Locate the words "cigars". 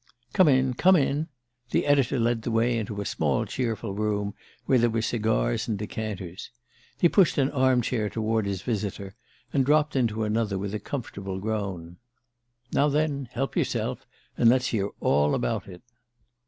5.03-5.67